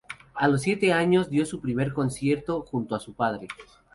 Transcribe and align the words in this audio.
A 0.33 0.47
los 0.47 0.63
siete 0.63 0.93
años 0.93 1.29
dio 1.29 1.45
su 1.45 1.61
primer 1.61 1.93
concierto 1.93 2.63
junto 2.63 2.95
a 2.95 2.99
su 2.99 3.13
padre. 3.13 3.47